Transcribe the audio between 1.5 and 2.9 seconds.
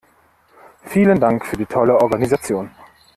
die tolle Organisation.